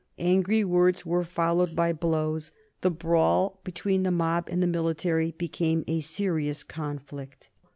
[0.17, 2.51] Angry words were followed by blows;
[2.81, 7.49] the brawl between the mob and the military became a serious conflict.